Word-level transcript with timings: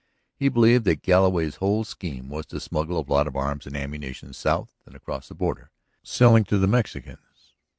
He 0.35 0.49
believed 0.49 0.85
that 0.85 1.03
Galloway's 1.03 1.57
whole 1.57 1.83
scheme 1.83 2.27
was 2.27 2.47
to 2.47 2.59
smuggle 2.59 2.99
a 2.99 3.05
lot 3.07 3.27
of 3.27 3.35
arms 3.35 3.67
and 3.67 3.77
ammunition 3.77 4.33
south 4.33 4.73
and 4.87 4.95
across 4.95 5.27
the 5.27 5.35
border, 5.35 5.69
selling 6.01 6.43
to 6.45 6.57
the 6.57 6.65
Mexicans. 6.65 7.53